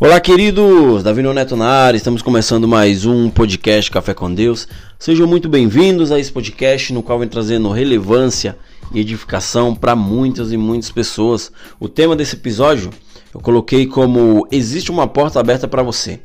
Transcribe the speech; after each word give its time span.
Olá, 0.00 0.18
queridos! 0.18 1.04
Davi 1.04 1.22
Neto 1.22 1.54
na 1.54 1.68
área, 1.68 1.96
estamos 1.96 2.20
começando 2.20 2.66
mais 2.66 3.06
um 3.06 3.30
podcast 3.30 3.88
Café 3.92 4.12
com 4.12 4.34
Deus. 4.34 4.66
Sejam 4.98 5.24
muito 5.24 5.48
bem-vindos 5.48 6.10
a 6.10 6.18
esse 6.18 6.32
podcast 6.32 6.92
no 6.92 7.00
qual 7.00 7.20
vem 7.20 7.28
trazendo 7.28 7.70
relevância 7.70 8.58
e 8.92 8.98
edificação 8.98 9.72
para 9.72 9.94
muitas 9.94 10.50
e 10.50 10.56
muitas 10.56 10.90
pessoas. 10.90 11.52
O 11.78 11.88
tema 11.88 12.16
desse 12.16 12.34
episódio 12.34 12.90
eu 13.32 13.38
coloquei 13.38 13.86
como 13.86 14.48
Existe 14.50 14.90
uma 14.90 15.06
porta 15.06 15.38
aberta 15.38 15.68
para 15.68 15.84
você. 15.84 16.18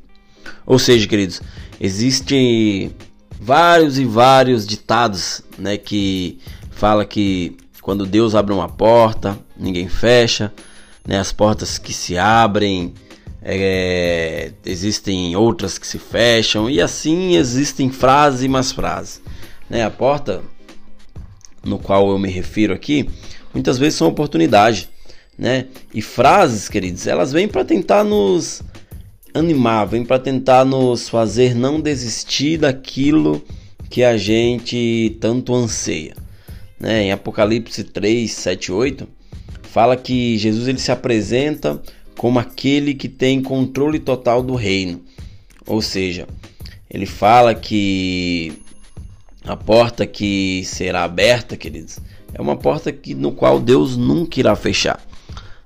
Ou 0.66 0.80
seja, 0.80 1.08
queridos, 1.08 1.40
existem 1.80 2.96
vários 3.40 4.00
e 4.00 4.04
vários 4.04 4.66
ditados, 4.66 5.44
né, 5.60 5.78
que 5.78 6.40
fala 6.72 7.06
que 7.06 7.56
quando 7.84 8.08
Deus 8.08 8.34
abre 8.34 8.52
uma 8.52 8.68
porta, 8.68 9.38
ninguém 9.56 9.88
fecha, 9.88 10.52
né, 11.08 11.20
as 11.20 11.32
portas 11.32 11.78
que 11.78 11.94
se 11.94 12.18
abrem, 12.18 12.96
é, 13.42 14.52
existem 14.66 15.36
outras 15.36 15.78
que 15.78 15.88
se 15.88 15.98
fecham 15.98 16.70
e 16.70 16.82
assim 16.82 17.36
existem 17.36 17.90
frases 17.90 18.44
e 18.44 18.48
mais 18.48 18.72
frases. 18.72 19.22
Né? 19.70 19.84
A 19.84 19.90
porta 19.90 20.42
no 21.64 21.78
qual 21.78 22.10
eu 22.10 22.20
me 22.20 22.30
refiro 22.30 22.74
aqui, 22.74 23.10
muitas 23.54 23.78
vezes 23.78 23.98
são 23.98 24.08
oportunidade, 24.08 24.90
né? 25.38 25.68
E 25.94 26.02
frases, 26.02 26.70
queridos, 26.70 27.08
elas 27.08 27.32
vêm 27.32 27.48
para 27.48 27.66
tentar 27.66 28.04
nos 28.04 28.62
animar, 29.34 29.86
vêm 29.86 30.04
para 30.04 30.20
tentar 30.20 30.66
nos 30.66 31.08
fazer 31.08 31.56
não 31.56 31.80
desistir 31.80 32.58
daquilo 32.58 33.44
que 33.90 34.04
a 34.04 34.18
gente 34.18 35.18
tanto 35.20 35.54
anseia. 35.54 36.16
Né? 36.80 37.04
Em 37.04 37.12
Apocalipse 37.12 37.84
3, 37.84 38.32
7, 38.32 38.72
8, 38.72 39.08
fala 39.64 39.96
que 39.96 40.38
Jesus 40.38 40.68
ele 40.68 40.80
se 40.80 40.92
apresenta 40.92 41.82
como 42.20 42.38
aquele 42.38 42.94
que 42.94 43.08
tem 43.08 43.42
controle 43.42 43.98
total 43.98 44.44
do 44.44 44.54
reino. 44.54 45.00
Ou 45.66 45.82
seja, 45.82 46.28
ele 46.90 47.06
fala 47.06 47.56
que 47.56 48.62
a 49.46 49.56
porta 49.56 50.06
que 50.06 50.64
será 50.66 51.06
aberta, 51.06 51.56
queridos, 51.56 51.98
é 52.34 52.42
uma 52.42 52.58
porta 52.58 52.92
que, 52.92 53.16
no 53.16 53.32
qual 53.32 53.58
Deus 53.58 53.96
nunca 53.96 54.38
irá 54.38 54.54
fechar. 54.54 55.02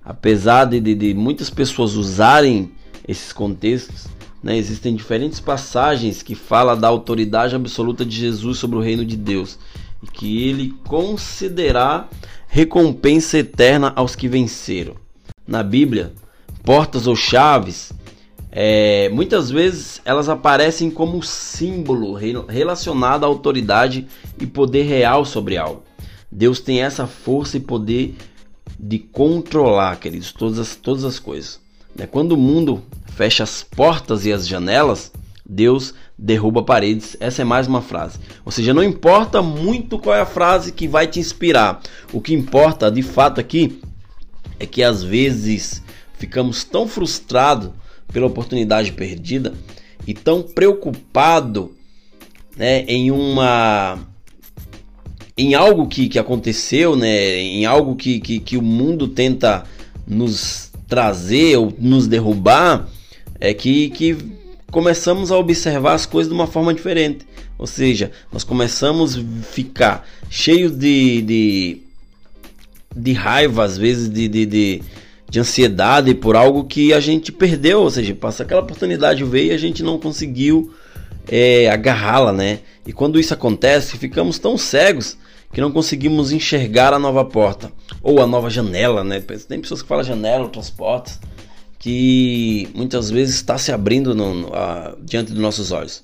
Apesar 0.05 0.65
de, 0.65 0.79
de, 0.79 0.93
de 0.93 1.15
muitas 1.15 1.49
pessoas 1.49 1.95
usarem 1.95 2.71
esses 3.07 3.33
contextos, 3.33 4.05
né, 4.43 4.55
existem 4.55 4.95
diferentes 4.95 5.39
passagens 5.39 6.21
que 6.21 6.35
falam 6.35 6.79
da 6.79 6.87
autoridade 6.87 7.55
absoluta 7.55 8.05
de 8.05 8.15
Jesus 8.15 8.59
sobre 8.59 8.77
o 8.77 8.81
reino 8.81 9.03
de 9.03 9.17
Deus 9.17 9.57
e 10.03 10.05
que 10.05 10.47
ele 10.47 10.71
concederá 10.87 12.07
recompensa 12.47 13.39
eterna 13.39 13.91
aos 13.95 14.15
que 14.15 14.27
venceram. 14.27 14.93
Na 15.47 15.63
Bíblia, 15.63 16.13
portas 16.63 17.07
ou 17.07 17.15
chaves, 17.15 17.91
é, 18.51 19.09
muitas 19.09 19.49
vezes 19.49 20.01
elas 20.05 20.29
aparecem 20.29 20.89
como 20.89 21.21
símbolo 21.23 22.13
relacionado 22.47 23.23
à 23.23 23.27
autoridade 23.27 24.07
e 24.39 24.45
poder 24.45 24.83
real 24.83 25.25
sobre 25.25 25.57
algo. 25.57 25.83
Deus 26.31 26.59
tem 26.59 26.81
essa 26.81 27.05
força 27.05 27.57
e 27.57 27.59
poder 27.59 28.15
de 28.79 28.99
controlar, 28.99 29.99
queridos, 29.99 30.31
todas 30.31 30.59
as, 30.59 30.75
todas 30.75 31.03
as 31.03 31.19
coisas. 31.19 31.59
Né? 31.95 32.07
Quando 32.07 32.33
o 32.33 32.37
mundo 32.37 32.83
fecha 33.15 33.43
as 33.43 33.63
portas 33.63 34.25
e 34.25 34.33
as 34.33 34.47
janelas, 34.47 35.11
Deus 35.45 35.93
derruba 36.17 36.63
paredes. 36.63 37.17
Essa 37.19 37.41
é 37.41 37.45
mais 37.45 37.67
uma 37.67 37.81
frase. 37.81 38.19
Ou 38.45 38.51
seja, 38.51 38.73
não 38.73 38.83
importa 38.83 39.41
muito 39.41 39.99
qual 39.99 40.15
é 40.15 40.21
a 40.21 40.25
frase 40.25 40.71
que 40.71 40.87
vai 40.87 41.07
te 41.07 41.19
inspirar. 41.19 41.81
O 42.11 42.21
que 42.21 42.33
importa, 42.33 42.91
de 42.91 43.01
fato, 43.01 43.39
aqui 43.39 43.81
é 44.59 44.65
que 44.65 44.81
às 44.81 45.03
vezes 45.03 45.83
ficamos 46.17 46.63
tão 46.63 46.87
frustrados 46.87 47.71
pela 48.11 48.27
oportunidade 48.27 48.91
perdida 48.91 49.53
e 50.05 50.13
tão 50.13 50.41
preocupado 50.41 51.75
né, 52.55 52.83
em 52.87 53.11
uma 53.11 53.99
em 55.35 55.55
algo 55.55 55.87
que, 55.87 56.07
que 56.07 56.19
aconteceu, 56.19 56.95
né, 56.95 57.39
em 57.39 57.65
algo 57.65 57.95
que, 57.95 58.19
que, 58.19 58.39
que 58.39 58.55
o 58.55 58.61
mundo 58.61 59.07
tenta 59.07 59.63
nos 60.07 60.71
trazer 60.87 61.57
ou 61.57 61.73
nos 61.79 62.05
derrubar, 62.07 62.87
é 63.39 63.51
que, 63.51 63.89
que 63.89 64.15
começamos 64.69 65.31
a 65.31 65.37
observar 65.37 65.93
as 65.93 66.05
coisas 66.05 66.31
de 66.31 66.35
uma 66.35 66.45
forma 66.45 66.71
diferente. 66.73 67.25
Ou 67.57 67.65
seja, 67.65 68.11
nós 68.31 68.43
começamos 68.43 69.17
a 69.17 69.21
ficar 69.43 70.07
cheios 70.29 70.71
de, 70.71 71.21
de, 71.23 71.81
de 72.95 73.13
raiva, 73.13 73.63
às 73.63 73.77
vezes 73.77 74.09
de, 74.09 74.27
de, 74.27 74.45
de 74.45 74.81
de 75.33 75.39
ansiedade 75.39 76.13
por 76.13 76.35
algo 76.35 76.63
que 76.63 76.93
a 76.93 76.99
gente 76.99 77.31
perdeu, 77.31 77.81
ou 77.81 77.89
seja, 77.89 78.13
passa 78.13 78.43
aquela 78.43 78.61
oportunidade 78.61 79.23
veio 79.23 79.51
e 79.51 79.55
a 79.55 79.57
gente 79.57 79.81
não 79.81 79.97
conseguiu 79.97 80.71
é, 81.27 81.67
agarrá-la, 81.71 82.31
né? 82.31 82.59
E 82.85 82.93
quando 82.93 83.19
isso 83.19 83.33
acontece, 83.33 83.97
ficamos 83.97 84.37
tão 84.37 84.59
cegos 84.59 85.17
que 85.51 85.59
não 85.59 85.71
conseguimos 85.71 86.31
enxergar 86.31 86.93
a 86.93 86.99
nova 86.99 87.25
porta 87.25 87.71
ou 88.03 88.21
a 88.21 88.27
nova 88.27 88.47
janela, 88.47 89.03
né? 89.03 89.19
Tem 89.47 89.59
pessoas 89.59 89.81
que 89.81 89.87
falam 89.87 90.03
janela, 90.03 90.43
outras 90.43 90.69
portas, 90.69 91.19
que 91.79 92.69
muitas 92.75 93.09
vezes 93.09 93.33
está 93.33 93.57
se 93.57 93.71
abrindo 93.71 94.13
no, 94.13 94.35
no, 94.35 94.53
a, 94.53 94.95
diante 95.01 95.31
dos 95.31 95.41
nossos 95.41 95.71
olhos. 95.71 96.03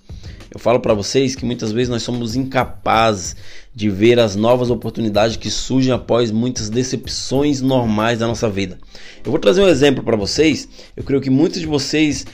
Eu 0.52 0.60
falo 0.60 0.80
para 0.80 0.94
vocês 0.94 1.36
que 1.36 1.46
muitas 1.46 1.72
vezes 1.72 1.90
nós 1.90 2.02
somos 2.02 2.36
incapazes 2.36 3.36
de 3.74 3.90
ver 3.90 4.20
as 4.20 4.36
novas 4.36 4.72
oportunidades 4.72 5.38
que 5.38 5.50
surgem 5.50 5.94
após 5.94 6.32
muitas 6.32 6.70
decepções 6.70 7.62
normais 7.62 8.20
da 8.20 8.28
nossa 8.28 8.50
vida. 8.50 8.80
Eu 9.24 9.32
vou 9.32 9.40
trazer 9.40 9.62
um 9.62 9.68
exemplo 9.68 10.04
para 10.04 10.18
vocês. 10.18 10.68
Eu 10.98 11.04
creio 11.04 11.22
que 11.22 11.30
muitos 11.30 11.60
de 11.60 11.68
vocês 11.68 12.26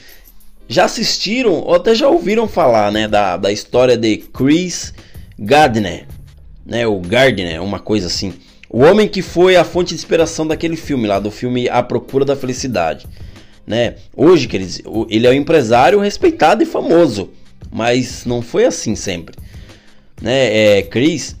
já 0.66 0.86
assistiram 0.86 1.52
ou 1.52 1.74
até 1.74 1.94
já 1.94 2.08
ouviram 2.08 2.48
falar, 2.48 2.90
né, 2.90 3.06
da, 3.06 3.36
da 3.36 3.52
história 3.52 3.96
de 3.96 4.16
Chris 4.16 4.94
Gardner, 5.38 6.06
né, 6.64 6.86
o 6.86 6.98
Gardner, 7.00 7.62
uma 7.62 7.78
coisa 7.78 8.06
assim. 8.06 8.32
O 8.68 8.80
homem 8.80 9.06
que 9.06 9.22
foi 9.22 9.56
a 9.56 9.64
fonte 9.64 9.90
de 9.90 9.94
inspiração 9.94 10.46
daquele 10.46 10.76
filme 10.76 11.06
lá, 11.06 11.20
do 11.20 11.30
filme 11.30 11.68
A 11.68 11.82
Procura 11.82 12.24
da 12.24 12.34
Felicidade, 12.34 13.06
né? 13.64 13.94
Hoje, 14.16 14.48
queridos, 14.48 14.80
ele 15.08 15.26
é 15.26 15.30
um 15.30 15.34
empresário 15.34 16.00
respeitado 16.00 16.62
e 16.62 16.66
famoso, 16.66 17.30
mas 17.70 18.24
não 18.24 18.40
foi 18.40 18.64
assim 18.64 18.94
sempre 18.94 19.34
né, 20.20 20.78
é, 20.78 20.82
Chris, 20.82 21.36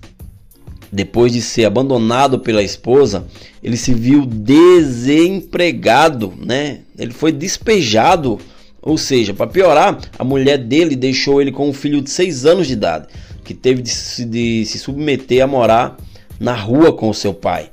depois 0.92 1.32
de 1.32 1.42
ser 1.42 1.64
abandonado 1.64 2.40
pela 2.40 2.62
esposa, 2.62 3.26
ele 3.62 3.76
se 3.76 3.92
viu 3.92 4.24
desempregado, 4.26 6.32
né? 6.38 6.80
Ele 6.98 7.12
foi 7.12 7.32
despejado, 7.32 8.38
ou 8.80 8.96
seja, 8.96 9.34
para 9.34 9.46
piorar, 9.46 9.98
a 10.18 10.24
mulher 10.24 10.58
dele 10.58 10.96
deixou 10.96 11.40
ele 11.40 11.52
com 11.52 11.68
um 11.68 11.72
filho 11.72 12.00
de 12.00 12.10
6 12.10 12.46
anos 12.46 12.66
de 12.66 12.74
idade, 12.74 13.08
que 13.44 13.52
teve 13.52 13.82
de 13.82 13.90
se, 13.90 14.24
de 14.24 14.64
se 14.64 14.78
submeter 14.78 15.42
a 15.42 15.46
morar 15.46 15.96
na 16.38 16.54
rua 16.54 16.92
com 16.92 17.08
o 17.08 17.14
seu 17.14 17.34
pai. 17.34 17.68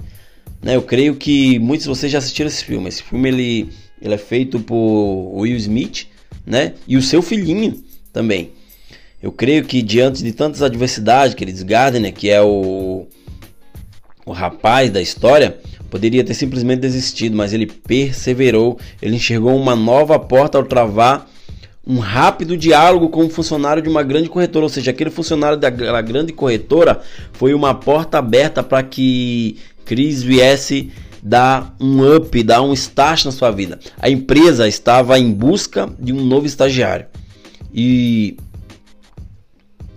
Né, 0.62 0.76
eu 0.76 0.82
creio 0.82 1.16
que 1.16 1.60
muitos 1.60 1.84
de 1.84 1.90
vocês 1.90 2.12
já 2.12 2.20
assistiram 2.20 2.48
esse 2.48 2.64
filme. 2.64 2.88
Esse 2.88 3.04
filme 3.04 3.30
ele, 3.30 3.70
ele 4.02 4.14
é 4.14 4.18
feito 4.18 4.60
por 4.60 5.34
Will 5.36 5.58
Smith, 5.58 6.08
né? 6.46 6.74
E 6.88 6.98
o 6.98 7.02
seu 7.02 7.22
filhinho 7.22 7.84
também. 8.14 8.52
Eu 9.22 9.32
creio 9.32 9.66
que 9.66 9.82
diante 9.82 10.24
de 10.24 10.32
tantas 10.32 10.62
adversidades, 10.62 11.34
queridos, 11.34 11.64
Gardner, 11.64 12.14
que 12.14 12.30
é 12.30 12.42
o, 12.42 13.08
o 14.26 14.32
rapaz 14.32 14.92
da 14.92 15.02
história, 15.02 15.58
poderia 15.90 16.24
ter 16.24 16.34
simplesmente 16.34 16.82
desistido, 16.82 17.36
mas 17.36 17.54
ele 17.54 17.66
perseverou, 17.66 18.80
ele 19.02 19.16
enxergou 19.16 19.56
uma 19.56 19.76
nova 19.76 20.20
porta 20.20 20.58
ao 20.58 20.64
travar 20.64 21.30
um 21.86 22.00
rápido 22.00 22.56
diálogo 22.56 23.10
com 23.10 23.24
um 23.26 23.30
funcionário 23.30 23.84
de 23.84 23.90
uma 23.90 24.04
grande 24.04 24.30
corretora, 24.30 24.66
ou 24.66 24.70
seja, 24.70 24.92
aquele 24.92 25.10
funcionário 25.10 25.58
da 25.58 25.70
grande 25.70 26.32
corretora 26.32 27.02
foi 27.34 27.54
uma 27.54 27.74
porta 27.74 28.20
aberta 28.20 28.64
para 28.64 28.82
que 28.84 29.58
Cris 29.84 30.24
viesse 30.24 30.92
dar 31.22 31.76
um 31.80 32.16
up, 32.16 32.42
dar 32.44 32.62
um 32.62 32.74
start 32.74 33.26
na 33.26 33.32
sua 33.32 33.52
vida. 33.52 33.80
A 34.00 34.10
empresa 34.10 34.68
estava 34.68 35.20
em 35.20 35.32
busca 35.32 35.90
de 36.00 36.14
um 36.14 36.24
novo 36.24 36.46
estagiário. 36.46 37.06
E 37.74 38.38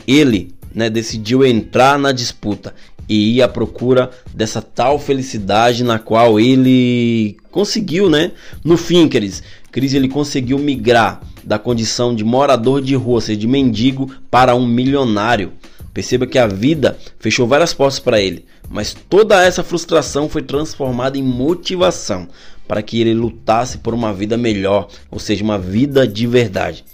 ele 0.06 0.54
né, 0.74 0.88
decidiu 0.88 1.44
entrar 1.44 1.98
na 1.98 2.12
disputa 2.12 2.74
e 3.08 3.36
ir 3.36 3.42
à 3.42 3.48
procura 3.48 4.10
dessa 4.34 4.60
tal 4.60 4.98
felicidade 4.98 5.84
na 5.84 5.98
qual 5.98 6.40
ele 6.40 7.36
conseguiu, 7.50 8.10
né? 8.10 8.32
No 8.64 8.76
fim, 8.76 9.08
queridos, 9.08 9.42
Cris 9.70 9.94
ele 9.94 10.08
conseguiu 10.08 10.58
migrar 10.58 11.20
da 11.44 11.58
condição 11.58 12.14
de 12.14 12.24
morador 12.24 12.80
de 12.82 12.94
rua, 12.94 13.14
ou 13.14 13.20
seja, 13.20 13.38
de 13.38 13.46
mendigo, 13.46 14.10
para 14.30 14.54
um 14.54 14.66
milionário. 14.66 15.52
Perceba 15.94 16.26
que 16.26 16.38
a 16.38 16.46
vida 16.46 16.98
fechou 17.18 17.46
várias 17.46 17.72
portas 17.72 17.98
para 17.98 18.20
ele, 18.20 18.44
mas 18.68 18.94
toda 19.08 19.42
essa 19.42 19.62
frustração 19.62 20.28
foi 20.28 20.42
transformada 20.42 21.16
em 21.16 21.22
motivação 21.22 22.28
para 22.66 22.82
que 22.82 23.00
ele 23.00 23.14
lutasse 23.14 23.78
por 23.78 23.94
uma 23.94 24.12
vida 24.12 24.36
melhor, 24.36 24.88
ou 25.10 25.18
seja, 25.18 25.44
uma 25.44 25.58
vida 25.58 26.06
de 26.06 26.26
verdade. 26.26 26.84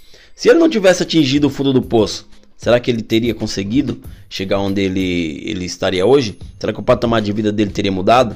Se 0.43 0.49
ele 0.49 0.59
não 0.59 0.67
tivesse 0.67 1.01
atingido 1.03 1.47
o 1.47 1.49
fundo 1.49 1.71
do 1.71 1.81
poço, 1.81 2.27
Será 2.57 2.77
que 2.77 2.91
ele 2.91 3.01
teria 3.01 3.33
conseguido 3.33 4.01
chegar 4.29 4.59
onde 4.59 4.81
ele, 4.81 5.41
ele 5.45 5.63
estaria 5.63 6.05
hoje? 6.05 6.37
Será 6.59 6.73
que 6.73 6.81
o 6.81 6.83
patamar 6.83 7.21
de 7.21 7.31
vida 7.31 7.49
dele 7.49 7.71
teria 7.71 7.93
mudado? 7.93 8.35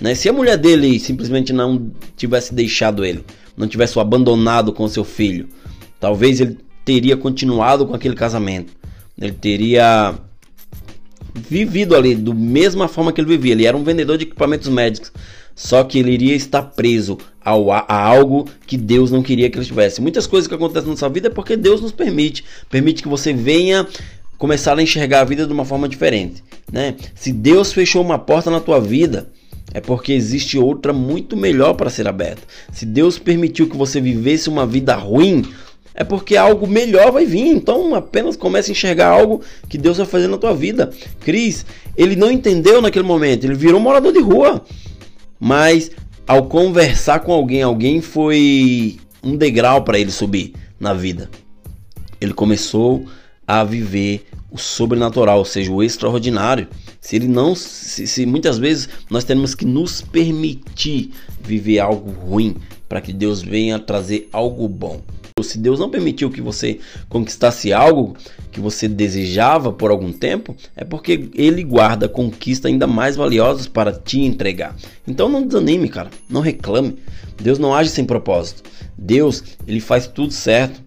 Né? 0.00 0.16
Se 0.16 0.28
a 0.28 0.32
mulher 0.32 0.56
dele 0.56 0.98
simplesmente 0.98 1.52
não 1.52 1.92
tivesse 2.16 2.52
deixado 2.52 3.04
ele, 3.04 3.24
não 3.56 3.68
tivesse 3.68 3.96
o 3.96 4.00
abandonado 4.00 4.72
com 4.72 4.88
seu 4.88 5.04
filho, 5.04 5.48
talvez 6.00 6.40
ele 6.40 6.58
teria 6.84 7.16
continuado 7.16 7.86
com 7.86 7.94
aquele 7.94 8.16
casamento. 8.16 8.72
Ele 9.16 9.32
teria 9.32 10.16
vivido 11.32 11.94
ali 11.94 12.16
do 12.16 12.34
mesma 12.34 12.88
forma 12.88 13.12
que 13.12 13.20
ele 13.20 13.28
vivia. 13.28 13.52
Ele 13.52 13.66
era 13.66 13.76
um 13.76 13.84
vendedor 13.84 14.18
de 14.18 14.24
equipamentos 14.24 14.68
médicos. 14.68 15.12
Só 15.56 15.82
que 15.82 15.98
ele 15.98 16.12
iria 16.12 16.34
estar 16.34 16.62
preso 16.62 17.16
ao, 17.42 17.72
a, 17.72 17.78
a, 17.88 17.98
algo 17.98 18.46
que 18.66 18.76
Deus 18.76 19.10
não 19.10 19.22
queria 19.22 19.48
que 19.48 19.56
ele 19.56 19.64
tivesse. 19.64 20.02
Muitas 20.02 20.26
coisas 20.26 20.46
que 20.46 20.54
acontecem 20.54 20.84
na 20.84 20.90
nossa 20.90 21.08
vida 21.08 21.28
é 21.28 21.30
porque 21.30 21.56
Deus 21.56 21.80
nos 21.80 21.92
permite. 21.92 22.44
Permite 22.68 23.02
que 23.02 23.08
você 23.08 23.32
venha 23.32 23.88
começar 24.36 24.78
a 24.78 24.82
enxergar 24.82 25.22
a 25.22 25.24
vida 25.24 25.46
de 25.46 25.52
uma 25.52 25.64
forma 25.64 25.88
diferente. 25.88 26.44
Né? 26.70 26.94
Se 27.14 27.32
Deus 27.32 27.72
fechou 27.72 28.02
uma 28.02 28.18
porta 28.18 28.50
na 28.50 28.60
tua 28.60 28.78
vida, 28.78 29.30
é 29.72 29.80
porque 29.80 30.12
existe 30.12 30.58
outra 30.58 30.92
muito 30.92 31.34
melhor 31.36 31.72
para 31.72 31.88
ser 31.88 32.06
aberta. 32.06 32.42
Se 32.70 32.84
Deus 32.84 33.18
permitiu 33.18 33.66
que 33.66 33.76
você 33.78 33.98
vivesse 33.98 34.50
uma 34.50 34.66
vida 34.66 34.94
ruim, 34.94 35.42
é 35.94 36.04
porque 36.04 36.36
algo 36.36 36.66
melhor 36.66 37.10
vai 37.10 37.24
vir. 37.24 37.46
Então 37.46 37.94
apenas 37.94 38.36
comece 38.36 38.70
a 38.70 38.72
enxergar 38.72 39.08
algo 39.08 39.40
que 39.70 39.78
Deus 39.78 39.96
vai 39.96 40.06
fazer 40.06 40.28
na 40.28 40.36
tua 40.36 40.54
vida. 40.54 40.90
Cris, 41.20 41.64
ele 41.96 42.14
não 42.14 42.30
entendeu 42.30 42.82
naquele 42.82 43.06
momento, 43.06 43.44
ele 43.44 43.54
virou 43.54 43.80
morador 43.80 44.12
de 44.12 44.20
rua. 44.20 44.62
Mas 45.38 45.90
ao 46.26 46.46
conversar 46.46 47.20
com 47.20 47.32
alguém, 47.32 47.62
alguém 47.62 48.00
foi 48.00 48.98
um 49.22 49.36
degrau 49.36 49.82
para 49.82 49.98
ele 49.98 50.10
subir 50.10 50.54
na 50.78 50.92
vida. 50.92 51.30
Ele 52.20 52.32
começou 52.32 53.06
a 53.46 53.62
viver 53.62 54.26
o 54.50 54.58
sobrenatural, 54.58 55.38
ou 55.38 55.44
seja, 55.44 55.70
o 55.70 55.82
extraordinário. 55.82 56.66
Se 57.00 57.16
ele 57.16 57.28
não, 57.28 57.54
se, 57.54 58.06
se 58.06 58.26
muitas 58.26 58.58
vezes 58.58 58.88
nós 59.10 59.22
temos 59.22 59.54
que 59.54 59.64
nos 59.64 60.00
permitir 60.00 61.12
viver 61.40 61.78
algo 61.78 62.10
ruim 62.10 62.56
para 62.88 63.00
que 63.00 63.12
Deus 63.12 63.42
venha 63.42 63.78
trazer 63.78 64.28
algo 64.32 64.68
bom. 64.68 65.00
Se 65.42 65.58
Deus 65.58 65.78
não 65.78 65.90
permitiu 65.90 66.30
que 66.30 66.40
você 66.40 66.80
conquistasse 67.10 67.70
algo 67.70 68.16
que 68.50 68.58
você 68.58 68.88
desejava 68.88 69.70
por 69.70 69.90
algum 69.90 70.10
tempo, 70.10 70.56
é 70.74 70.82
porque 70.82 71.28
Ele 71.34 71.62
guarda 71.62 72.08
conquistas 72.08 72.70
ainda 72.70 72.86
mais 72.86 73.16
valiosas 73.16 73.68
para 73.68 73.92
te 73.92 74.18
entregar. 74.18 74.74
Então 75.06 75.28
não 75.28 75.46
desanime, 75.46 75.90
cara. 75.90 76.08
Não 76.26 76.40
reclame. 76.40 76.96
Deus 77.36 77.58
não 77.58 77.74
age 77.74 77.90
sem 77.90 78.06
propósito. 78.06 78.62
Deus, 78.96 79.44
Ele 79.68 79.78
faz 79.78 80.06
tudo 80.06 80.32
certo. 80.32 80.80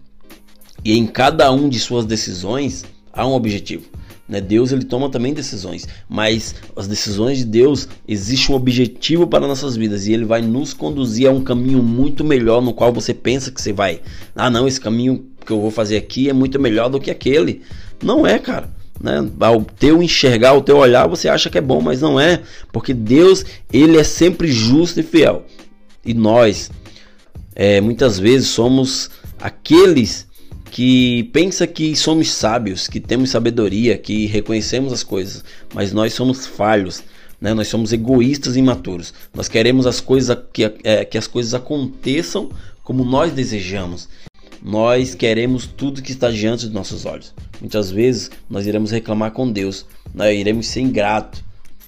E 0.84 0.98
em 0.98 1.06
cada 1.06 1.52
um 1.52 1.70
de 1.70 1.80
suas 1.80 2.08
decisões 2.08 2.84
há 3.14 3.28
um 3.28 3.34
objetivo. 3.34 3.86
Né? 4.30 4.40
Deus 4.40 4.72
ele 4.72 4.86
toma 4.86 5.10
também 5.10 5.34
decisões, 5.34 5.88
mas 6.08 6.54
as 6.76 6.88
decisões 6.88 7.40
de 7.40 7.46
Deus 7.46 7.90
existe 8.08 8.52
um 8.52 8.56
objetivo 8.56 9.26
para 9.26 9.48
nossas 9.48 9.76
vidas 9.76 10.06
e 10.06 10.14
ele 10.14 10.24
vai 10.24 10.42
nos 10.42 10.72
conduzir 10.72 11.28
a 11.28 11.32
um 11.32 11.44
caminho 11.44 11.82
muito 11.82 12.24
melhor 12.24 12.62
no 12.62 12.72
qual 12.72 12.94
você 12.94 13.12
pensa 13.12 13.52
que 13.52 13.60
você 13.60 13.74
vai. 13.74 14.02
Ah, 14.36 14.50
não, 14.50 14.68
esse 14.68 14.80
caminho 14.80 15.26
que 15.44 15.52
eu 15.52 15.60
vou 15.60 15.72
fazer 15.72 15.98
aqui 15.98 16.30
é 16.30 16.34
muito 16.34 16.60
melhor 16.60 16.90
do 16.90 17.00
que 17.00 17.10
aquele. 17.10 17.64
Não 18.04 18.26
é, 18.26 18.38
cara. 18.38 18.70
Né? 19.02 19.28
Ao 19.40 19.64
teu 19.64 20.04
enxergar, 20.04 20.54
o 20.54 20.62
teu 20.62 20.78
olhar, 20.78 21.08
você 21.08 21.28
acha 21.28 21.50
que 21.50 21.58
é 21.58 21.62
bom, 21.62 21.82
mas 21.82 22.02
não 22.02 22.20
é, 22.20 22.42
porque 22.72 22.94
Deus 22.94 23.44
ele 23.74 23.98
é 23.98 24.04
sempre 24.04 24.52
justo 24.52 25.00
e 25.00 25.04
fiel. 25.04 25.46
E 26.06 26.14
nós, 26.14 26.70
é, 27.56 27.82
muitas 27.82 28.20
vezes 28.20 28.50
somos 28.50 29.10
aqueles 29.42 30.29
que 30.72 31.24
pensa 31.34 31.66
que 31.66 31.96
somos 31.96 32.32
sábios, 32.32 32.88
que 32.88 33.00
temos 33.00 33.32
sabedoria, 33.32 33.98
que 33.98 34.26
reconhecemos 34.28 34.94
as 34.94 35.04
coisas, 35.04 35.44
mas 35.74 35.92
nós 35.92 36.14
somos 36.14 36.46
falhos, 36.46 37.04
né? 37.42 37.54
Nós 37.54 37.68
somos 37.68 37.94
egoístas 37.94 38.56
e 38.56 38.60
imaturos. 38.60 39.14
Nós 39.34 39.48
queremos 39.48 39.88
as 39.88 40.02
coisas 40.02 40.38
que, 40.52 40.72
é, 40.84 41.06
que 41.06 41.18
as 41.18 41.28
coisas 41.28 41.54
aconteçam 41.54 42.50
como 42.84 43.04
nós 43.04 43.32
desejamos. 43.32 44.10
Nós 44.62 45.16
queremos 45.16 45.66
tudo 45.66 46.02
que 46.02 46.12
está 46.12 46.30
diante 46.30 46.66
dos 46.66 46.74
nossos 46.74 47.06
olhos. 47.06 47.34
Muitas 47.62 47.90
vezes 47.92 48.30
nós 48.50 48.68
iremos 48.68 48.92
reclamar 48.92 49.32
com 49.32 49.50
Deus, 49.50 49.86
nós 50.14 50.38
iremos 50.38 50.68
ser 50.68 50.82
ingrato. 50.82 51.44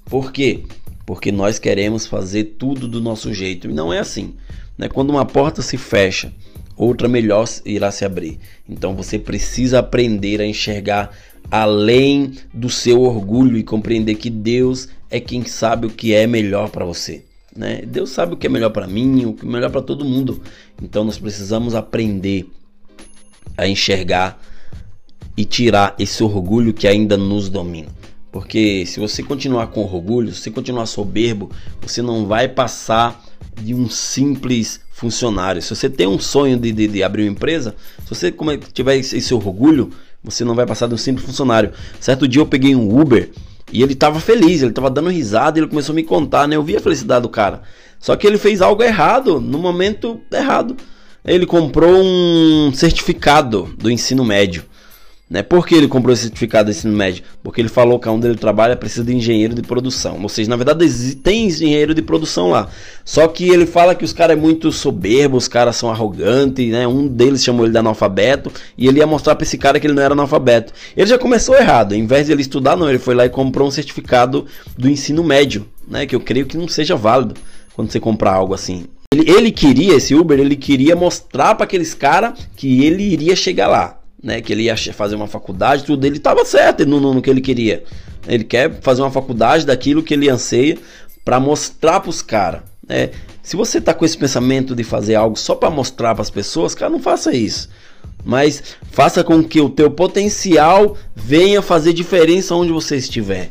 Por 0.05 0.31
quê? 0.31 0.63
Porque 1.05 1.31
nós 1.31 1.59
queremos 1.59 2.07
fazer 2.07 2.55
tudo 2.57 2.87
do 2.87 3.01
nosso 3.01 3.33
jeito 3.33 3.69
e 3.69 3.73
não 3.73 3.91
é 3.91 3.99
assim. 3.99 4.35
Né? 4.77 4.87
Quando 4.87 5.09
uma 5.09 5.25
porta 5.25 5.61
se 5.61 5.77
fecha, 5.77 6.31
outra 6.75 7.07
melhor 7.07 7.47
irá 7.65 7.91
se 7.91 8.05
abrir. 8.05 8.39
Então 8.67 8.95
você 8.95 9.19
precisa 9.19 9.79
aprender 9.79 10.41
a 10.41 10.45
enxergar 10.45 11.11
além 11.49 12.33
do 12.53 12.69
seu 12.69 13.01
orgulho 13.01 13.57
e 13.57 13.63
compreender 13.63 14.15
que 14.15 14.29
Deus 14.29 14.87
é 15.09 15.19
quem 15.19 15.43
sabe 15.45 15.87
o 15.87 15.89
que 15.89 16.13
é 16.13 16.25
melhor 16.25 16.69
para 16.69 16.85
você. 16.85 17.23
Né? 17.55 17.81
Deus 17.85 18.11
sabe 18.11 18.33
o 18.33 18.37
que 18.37 18.47
é 18.47 18.49
melhor 18.49 18.69
para 18.69 18.87
mim, 18.87 19.25
o 19.25 19.33
que 19.33 19.45
é 19.45 19.49
melhor 19.49 19.69
para 19.69 19.81
todo 19.81 20.05
mundo. 20.05 20.41
Então 20.81 21.03
nós 21.03 21.19
precisamos 21.19 21.75
aprender 21.75 22.49
a 23.57 23.67
enxergar 23.67 24.41
e 25.35 25.43
tirar 25.43 25.95
esse 25.99 26.23
orgulho 26.23 26.73
que 26.73 26.87
ainda 26.87 27.17
nos 27.17 27.49
domina. 27.49 27.89
Porque 28.31 28.85
se 28.85 28.99
você 28.99 29.21
continuar 29.21 29.67
com 29.67 29.81
orgulho, 29.81 30.33
se 30.33 30.49
continuar 30.51 30.85
soberbo, 30.85 31.51
você 31.81 32.01
não 32.01 32.25
vai 32.25 32.47
passar 32.47 33.21
de 33.55 33.73
um 33.73 33.89
simples 33.89 34.79
funcionário. 34.91 35.61
Se 35.61 35.75
você 35.75 35.89
tem 35.89 36.07
um 36.07 36.19
sonho 36.19 36.57
de, 36.57 36.71
de, 36.71 36.87
de 36.87 37.03
abrir 37.03 37.23
uma 37.23 37.31
empresa, 37.31 37.75
se 38.03 38.09
você 38.09 38.33
tiver 38.73 38.97
esse, 38.97 39.33
orgulho, 39.33 39.89
você 40.23 40.43
não 40.45 40.55
vai 40.55 40.65
passar 40.65 40.87
de 40.87 40.93
um 40.93 40.97
simples 40.97 41.25
funcionário. 41.25 41.71
Certo 41.99 42.27
dia 42.27 42.41
eu 42.41 42.45
peguei 42.45 42.75
um 42.75 42.99
Uber 42.99 43.31
e 43.73 43.81
ele 43.81 43.95
tava 43.95 44.19
feliz, 44.19 44.61
ele 44.61 44.73
tava 44.73 44.89
dando 44.89 45.09
risada, 45.09 45.57
ele 45.57 45.67
começou 45.67 45.93
a 45.93 45.95
me 45.95 46.03
contar, 46.03 46.47
né? 46.47 46.55
Eu 46.55 46.63
vi 46.63 46.75
a 46.75 46.81
felicidade 46.81 47.23
do 47.23 47.29
cara. 47.29 47.61
Só 47.99 48.15
que 48.15 48.27
ele 48.27 48.37
fez 48.37 48.61
algo 48.61 48.83
errado, 48.83 49.39
no 49.39 49.57
momento 49.57 50.19
errado. 50.31 50.75
Ele 51.23 51.45
comprou 51.45 52.03
um 52.03 52.71
certificado 52.73 53.73
do 53.77 53.89
ensino 53.89 54.25
médio. 54.25 54.65
Né? 55.31 55.41
Por 55.41 55.65
que 55.65 55.73
ele 55.73 55.87
comprou 55.87 56.11
esse 56.11 56.23
certificado 56.23 56.69
de 56.69 56.77
ensino 56.77 56.93
médio? 56.93 57.23
Porque 57.41 57.61
ele 57.61 57.69
falou 57.69 57.97
que 57.97 58.09
onde 58.09 58.27
ele 58.27 58.35
trabalha 58.35 58.75
precisa 58.75 59.05
de 59.05 59.15
engenheiro 59.15 59.55
de 59.55 59.61
produção. 59.61 60.19
Ou 60.21 60.27
seja, 60.27 60.49
na 60.49 60.57
verdade 60.57 61.15
tem 61.15 61.45
engenheiro 61.45 61.95
de 61.95 62.01
produção 62.01 62.49
lá. 62.49 62.67
Só 63.05 63.25
que 63.29 63.47
ele 63.47 63.65
fala 63.65 63.95
que 63.95 64.03
os 64.03 64.11
caras 64.11 64.37
é 64.37 64.39
muito 64.39 64.73
soberbos, 64.73 65.43
os 65.43 65.47
caras 65.47 65.77
são 65.77 65.89
arrogantes, 65.89 66.69
né? 66.69 66.85
Um 66.85 67.07
deles 67.07 67.41
chamou 67.41 67.63
ele 67.63 67.71
de 67.71 67.77
analfabeto 67.77 68.51
e 68.77 68.89
ele 68.89 68.99
ia 68.99 69.07
mostrar 69.07 69.35
para 69.35 69.45
esse 69.45 69.57
cara 69.57 69.79
que 69.79 69.87
ele 69.87 69.93
não 69.93 70.03
era 70.03 70.13
analfabeto. 70.13 70.73
Ele 70.97 71.07
já 71.07 71.17
começou 71.17 71.55
errado. 71.55 71.95
Em 71.95 72.05
vez 72.05 72.25
de 72.25 72.33
ele 72.33 72.41
estudar, 72.41 72.75
não, 72.75 72.89
ele 72.89 72.99
foi 72.99 73.15
lá 73.15 73.25
e 73.25 73.29
comprou 73.29 73.65
um 73.65 73.71
certificado 73.71 74.45
do 74.77 74.89
ensino 74.89 75.23
médio, 75.23 75.65
né? 75.87 76.05
Que 76.05 76.13
eu 76.13 76.19
creio 76.19 76.45
que 76.45 76.57
não 76.57 76.67
seja 76.67 76.97
válido 76.97 77.35
quando 77.73 77.89
você 77.89 78.01
comprar 78.01 78.33
algo 78.33 78.53
assim. 78.53 78.83
Ele, 79.13 79.31
ele 79.31 79.51
queria, 79.51 79.95
esse 79.95 80.13
Uber, 80.13 80.37
ele 80.37 80.57
queria 80.57 80.93
mostrar 80.93 81.55
para 81.55 81.63
aqueles 81.63 81.93
caras 81.93 82.37
que 82.53 82.83
ele 82.83 83.03
iria 83.03 83.33
chegar 83.33 83.69
lá 83.69 84.00
né, 84.23 84.41
que 84.41 84.53
ele 84.53 84.63
ia 84.63 84.75
fazer 84.93 85.15
uma 85.15 85.27
faculdade, 85.27 85.83
tudo, 85.83 86.05
ele 86.05 86.17
estava 86.17 86.45
certo 86.45 86.85
no, 86.85 86.99
no, 86.99 87.13
no, 87.13 87.21
que 87.21 87.29
ele 87.29 87.41
queria. 87.41 87.83
Ele 88.27 88.43
quer 88.43 88.79
fazer 88.81 89.01
uma 89.01 89.11
faculdade 89.11 89.65
daquilo 89.65 90.03
que 90.03 90.13
ele 90.13 90.29
anseia 90.29 90.77
para 91.25 91.39
mostrar 91.39 91.99
para 91.99 92.09
os 92.09 92.21
caras. 92.21 92.61
Né? 92.87 93.09
Se 93.41 93.55
você 93.55 93.79
está 93.79 93.93
com 93.93 94.05
esse 94.05 94.17
pensamento 94.17 94.75
de 94.75 94.83
fazer 94.83 95.15
algo 95.15 95.37
só 95.37 95.55
para 95.55 95.69
mostrar 95.69 96.13
para 96.13 96.21
as 96.21 96.29
pessoas, 96.29 96.75
cara, 96.75 96.91
não 96.91 96.99
faça 96.99 97.35
isso. 97.35 97.69
Mas 98.23 98.61
faça 98.91 99.23
com 99.23 99.43
que 99.43 99.59
o 99.59 99.69
teu 99.69 99.89
potencial 99.89 100.95
venha 101.15 101.61
fazer 101.61 101.93
diferença 101.93 102.53
onde 102.53 102.71
você 102.71 102.97
estiver. 102.97 103.49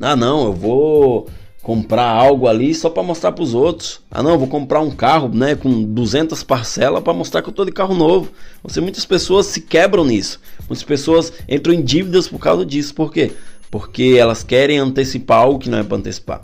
Ah, 0.00 0.16
não, 0.16 0.46
eu 0.46 0.52
vou 0.52 1.28
comprar 1.68 2.08
algo 2.08 2.48
ali 2.48 2.74
só 2.74 2.88
para 2.88 3.02
mostrar 3.02 3.30
para 3.32 3.44
os 3.44 3.52
outros. 3.52 4.00
Ah, 4.10 4.22
não, 4.22 4.38
vou 4.38 4.48
comprar 4.48 4.80
um 4.80 4.90
carro, 4.90 5.28
né, 5.28 5.54
com 5.54 5.82
200 5.82 6.42
parcelas 6.42 7.02
para 7.02 7.12
mostrar 7.12 7.42
que 7.42 7.50
eu 7.50 7.52
tô 7.52 7.62
de 7.62 7.72
carro 7.72 7.94
novo. 7.94 8.30
Você 8.62 8.80
muitas 8.80 9.04
pessoas 9.04 9.44
se 9.44 9.60
quebram 9.60 10.02
nisso. 10.02 10.40
Muitas 10.66 10.82
pessoas 10.82 11.30
entram 11.46 11.74
em 11.74 11.82
dívidas 11.82 12.26
por 12.26 12.38
causa 12.38 12.64
disso. 12.64 12.94
Por 12.94 13.12
quê? 13.12 13.32
Porque 13.70 14.16
elas 14.18 14.42
querem 14.42 14.78
antecipar 14.78 15.40
algo 15.40 15.58
que 15.58 15.68
não 15.68 15.76
é 15.76 15.82
para 15.82 15.98
antecipar. 15.98 16.40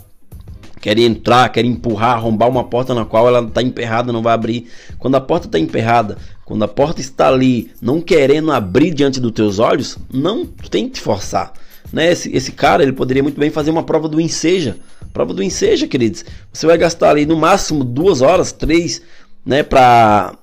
Querem 0.79 1.05
entrar, 1.05 1.49
querem 1.49 1.71
empurrar, 1.71 2.17
arrombar 2.17 2.47
uma 2.47 2.65
porta 2.65 2.93
na 2.93 3.03
qual 3.03 3.27
ela 3.27 3.39
está 3.47 3.63
emperrada, 3.63 4.13
não 4.13 4.21
vai 4.21 4.35
abrir. 4.35 4.69
Quando 4.99 5.15
a 5.15 5.21
porta 5.21 5.47
está 5.47 5.57
emperrada, 5.57 6.19
quando 6.45 6.61
a 6.61 6.67
porta 6.67 7.01
está 7.01 7.29
ali, 7.29 7.71
não 7.81 7.99
querendo 7.99 8.51
abrir 8.51 8.93
diante 8.93 9.19
dos 9.19 9.31
teus 9.31 9.57
olhos, 9.57 9.97
não 10.13 10.45
tente 10.45 11.01
forçar. 11.01 11.51
Né? 11.93 12.11
Esse, 12.11 12.35
esse 12.35 12.51
cara 12.51 12.83
ele 12.83 12.93
poderia 12.93 13.23
muito 13.23 13.39
bem 13.39 13.49
fazer 13.49 13.71
uma 13.71 13.83
prova 13.83 14.07
do 14.07 14.19
Enseja 14.19 14.77
Prova 15.15 15.33
do 15.33 15.41
Enseja, 15.41 15.87
queridos. 15.87 16.25
Você 16.51 16.67
vai 16.67 16.77
gastar 16.77 17.11
ali 17.11 17.25
no 17.25 17.37
máximo 17.37 17.85
duas 17.85 18.19
horas, 18.19 18.51
três, 18.51 19.01
né, 19.45 19.63
para 19.63 20.37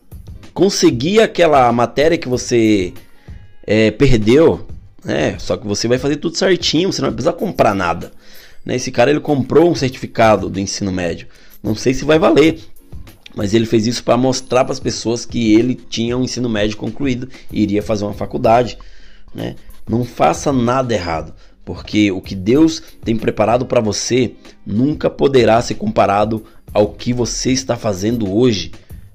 conseguir 0.54 1.20
aquela 1.20 1.70
matéria 1.70 2.16
que 2.16 2.26
você 2.26 2.94
é, 3.66 3.90
perdeu, 3.90 4.66
né? 5.04 5.38
Só 5.38 5.58
que 5.58 5.66
você 5.66 5.86
vai 5.86 5.98
fazer 5.98 6.16
tudo 6.16 6.38
certinho, 6.38 6.90
você 6.90 7.02
não 7.02 7.10
vai 7.10 7.16
precisar 7.16 7.34
comprar 7.34 7.74
nada. 7.74 8.12
Né? 8.64 8.76
Esse 8.76 8.90
cara 8.90 9.10
ele 9.10 9.20
comprou 9.20 9.70
um 9.70 9.74
certificado 9.74 10.48
do 10.48 10.58
ensino 10.58 10.90
médio. 10.90 11.28
Não 11.62 11.74
sei 11.74 11.92
se 11.92 12.06
vai 12.06 12.18
valer, 12.18 12.58
mas 13.36 13.52
ele 13.52 13.66
fez 13.66 13.86
isso 13.86 14.02
para 14.02 14.16
mostrar 14.16 14.64
para 14.64 14.72
as 14.72 14.80
pessoas 14.80 15.26
que 15.26 15.52
ele 15.52 15.74
tinha 15.74 16.16
um 16.16 16.24
ensino 16.24 16.48
médio 16.48 16.78
concluído 16.78 17.28
e 17.52 17.62
iria 17.62 17.82
fazer 17.82 18.04
uma 18.04 18.14
faculdade, 18.14 18.78
né? 19.34 19.54
Não 19.88 20.04
faça 20.04 20.52
nada 20.52 20.94
errado. 20.94 21.34
porque 21.64 22.10
o 22.10 22.20
que 22.20 22.34
Deus 22.34 22.82
tem 23.04 23.16
preparado 23.16 23.64
para 23.66 23.80
você 23.80 24.32
nunca 24.66 25.08
poderá 25.08 25.62
ser 25.62 25.76
comparado 25.76 26.44
ao 26.74 26.88
que 26.88 27.12
você 27.12 27.52
está 27.52 27.76
fazendo 27.76 28.32
hoje. 28.32 28.72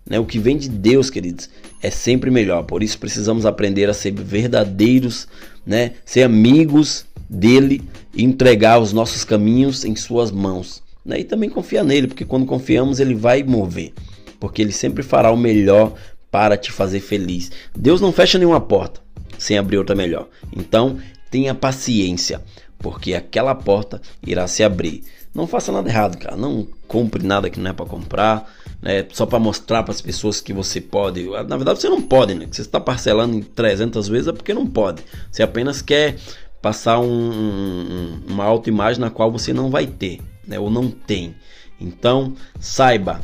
Né? 0.09 0.17
O 0.19 0.25
que 0.25 0.39
vem 0.39 0.57
de 0.57 0.69
Deus, 0.69 1.09
queridos, 1.09 1.49
é 1.81 1.89
sempre 1.89 2.31
melhor. 2.31 2.63
Por 2.63 2.81
isso 2.81 2.97
precisamos 2.97 3.45
aprender 3.45 3.89
a 3.89 3.93
ser 3.93 4.13
verdadeiros, 4.13 5.27
né? 5.65 5.93
ser 6.05 6.23
amigos 6.23 7.05
dele 7.29 7.83
e 8.13 8.23
entregar 8.23 8.79
os 8.79 8.93
nossos 8.93 9.25
caminhos 9.25 9.83
em 9.83 9.95
suas 9.95 10.31
mãos. 10.31 10.81
Né? 11.03 11.19
E 11.19 11.23
também 11.25 11.49
confiar 11.49 11.83
nele, 11.83 12.07
porque 12.07 12.25
quando 12.25 12.45
confiamos, 12.45 12.99
ele 12.99 13.13
vai 13.13 13.43
mover. 13.43 13.93
Porque 14.39 14.61
ele 14.61 14.71
sempre 14.71 15.03
fará 15.03 15.31
o 15.31 15.37
melhor 15.37 15.95
para 16.31 16.55
te 16.55 16.71
fazer 16.71 17.01
feliz. 17.01 17.51
Deus 17.75 17.99
não 17.99 18.13
fecha 18.13 18.37
nenhuma 18.37 18.61
porta 18.61 19.06
sem 19.37 19.57
abrir 19.57 19.77
outra 19.77 19.95
melhor. 19.95 20.27
Então, 20.55 20.97
tenha 21.29 21.53
paciência, 21.53 22.41
porque 22.79 23.13
aquela 23.13 23.53
porta 23.55 24.01
irá 24.25 24.47
se 24.47 24.63
abrir. 24.63 25.03
Não 25.33 25.45
faça 25.45 25.71
nada 25.71 25.87
errado, 25.87 26.17
cara. 26.17 26.35
Não 26.35 26.67
compre 26.87 27.23
nada 27.23 27.49
que 27.49 27.59
não 27.59 27.69
é 27.69 27.73
para 27.73 27.85
comprar, 27.85 28.51
né? 28.81 29.05
Só 29.13 29.25
para 29.25 29.37
mostrar 29.37 29.83
para 29.83 29.91
as 29.91 30.01
pessoas 30.01 30.41
que 30.41 30.51
você 30.51 30.81
pode. 30.81 31.23
Na 31.47 31.57
verdade, 31.57 31.79
você 31.79 31.89
não 31.89 32.01
pode, 32.01 32.33
né? 32.33 32.47
Você 32.49 32.61
está 32.61 32.79
parcelando 32.79 33.35
em 33.35 33.43
300 33.43 34.07
vezes 34.07 34.27
é 34.27 34.31
porque 34.31 34.53
não 34.53 34.65
pode. 34.65 35.03
Você 35.31 35.43
apenas 35.43 35.81
quer 35.81 36.15
passar 36.61 36.99
um, 36.99 37.05
um, 37.07 38.21
uma 38.27 38.45
autoimagem 38.45 38.99
na 38.99 39.11
qual 39.11 39.31
você 39.31 39.53
não 39.53 39.69
vai 39.69 39.85
ter, 39.85 40.19
né? 40.47 40.59
Ou 40.59 40.71
não 40.71 40.89
tem. 40.89 41.35
Então, 41.79 42.33
saiba 42.59 43.21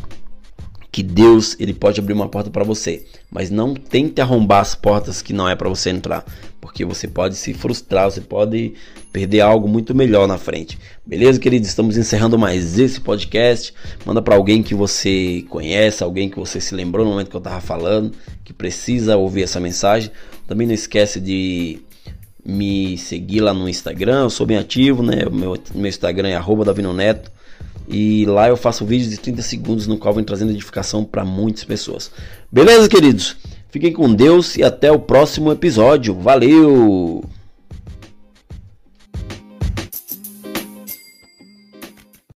que 0.94 1.02
Deus 1.02 1.58
ele 1.60 1.74
pode 1.74 2.00
abrir 2.00 2.14
uma 2.14 2.30
porta 2.30 2.52
para 2.52 2.64
você, 2.64 3.04
mas 3.32 3.50
não 3.50 3.74
tente 3.74 4.22
arrombar 4.22 4.62
as 4.62 4.76
portas 4.76 5.24
que 5.24 5.34
não 5.34 5.50
é 5.50 5.56
para 5.56 5.68
você 5.68 5.90
entrar, 5.90 6.24
porque 6.62 6.86
você 6.86 7.08
pode 7.08 7.36
se 7.36 7.52
frustrar, 7.52 8.12
você 8.12 8.22
pode 8.22 8.76
perder 9.12 9.42
algo 9.42 9.68
muito 9.68 9.96
melhor 9.96 10.28
na 10.28 10.38
frente. 10.38 10.78
Beleza, 11.04 11.40
queridos? 11.40 11.68
Estamos 11.68 11.98
encerrando 11.98 12.38
mais 12.38 12.78
esse 12.78 13.02
podcast. 13.02 13.74
Manda 14.06 14.22
para 14.22 14.36
alguém 14.36 14.62
que 14.62 14.76
você 14.76 15.44
conhece, 15.50 16.04
alguém 16.04 16.30
que 16.30 16.38
você 16.38 16.62
se 16.62 16.76
lembrou 16.76 17.04
no 17.04 17.12
momento 17.12 17.32
que 17.32 17.36
eu 17.36 17.42
tava 17.42 17.60
falando, 17.60 18.12
que 18.44 18.54
precisa 18.54 19.18
ouvir 19.18 19.42
essa 19.42 19.60
mensagem. 19.60 20.12
Também 20.46 20.68
não 20.68 20.76
esquece 20.76 21.20
de 21.20 21.82
me 22.46 23.00
seguir 23.00 23.42
lá 23.42 23.52
no 23.52 23.68
Instagram, 23.68 24.26
eu 24.26 24.30
sou 24.30 24.46
bem 24.46 24.58
ativo, 24.58 25.02
né? 25.02 25.26
Meu, 25.32 25.58
meu 25.74 25.90
Instagram 25.90 26.30
é 26.30 26.36
arroba 26.36 26.64
Davino 26.64 26.94
Neto. 26.94 27.32
E 27.88 28.26
lá 28.26 28.48
eu 28.48 28.56
faço 28.56 28.86
vídeos 28.86 29.10
de 29.12 29.18
30 29.18 29.42
segundos 29.42 29.88
no 29.88 29.98
qual 29.98 30.14
vem 30.14 30.24
trazendo 30.24 30.52
edificação 30.52 31.04
para 31.04 31.26
muitas 31.26 31.64
pessoas. 31.64 32.12
Beleza, 32.52 32.88
queridos? 32.88 33.36
Fiquem 33.70 33.92
com 33.92 34.14
Deus 34.14 34.56
e 34.56 34.64
até 34.64 34.92
o 34.92 35.00
próximo 35.00 35.52
episódio. 35.52 36.14
Valeu! 36.14 37.24